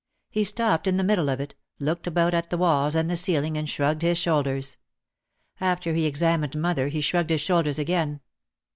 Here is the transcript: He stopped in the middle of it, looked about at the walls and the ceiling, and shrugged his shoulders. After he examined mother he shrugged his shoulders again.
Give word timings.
He 0.31 0.43
stopped 0.43 0.87
in 0.87 0.97
the 0.97 1.03
middle 1.03 1.29
of 1.29 1.39
it, 1.39 1.53
looked 1.77 2.07
about 2.07 2.33
at 2.33 2.49
the 2.49 2.57
walls 2.57 2.95
and 2.95 3.07
the 3.07 3.15
ceiling, 3.15 3.55
and 3.55 3.69
shrugged 3.69 4.01
his 4.01 4.17
shoulders. 4.17 4.77
After 5.59 5.93
he 5.93 6.07
examined 6.07 6.57
mother 6.59 6.87
he 6.87 7.01
shrugged 7.01 7.29
his 7.29 7.41
shoulders 7.41 7.77
again. 7.77 8.21